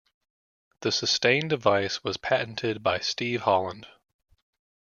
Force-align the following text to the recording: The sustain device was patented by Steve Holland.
The 0.79 0.91
sustain 0.91 1.47
device 1.47 2.03
was 2.03 2.17
patented 2.17 2.81
by 2.81 3.01
Steve 3.01 3.41
Holland. 3.43 3.85